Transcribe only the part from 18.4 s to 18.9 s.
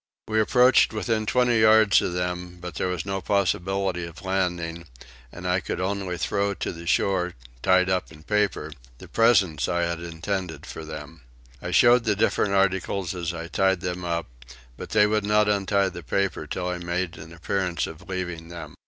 them.